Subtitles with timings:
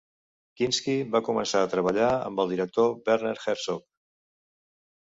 [0.61, 3.89] Kinski va començar a treballar amb el director Werner Herzog.